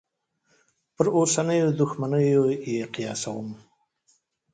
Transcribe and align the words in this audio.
پر 0.95 1.07
اوسنیو 1.17 1.69
دوښمنیو 1.79 2.43
یې 2.73 2.81
قیاسوم. 2.95 3.47